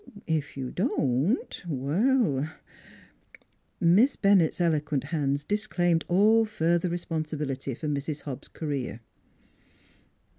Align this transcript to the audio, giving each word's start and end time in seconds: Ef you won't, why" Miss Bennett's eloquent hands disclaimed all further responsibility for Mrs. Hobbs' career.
Ef 0.27 0.57
you 0.57 0.73
won't, 0.75 1.61
why" 1.67 2.55
Miss 3.79 4.15
Bennett's 4.15 4.59
eloquent 4.59 5.03
hands 5.03 5.43
disclaimed 5.43 6.05
all 6.07 6.43
further 6.43 6.89
responsibility 6.89 7.75
for 7.75 7.85
Mrs. 7.87 8.21
Hobbs' 8.23 8.47
career. 8.47 9.01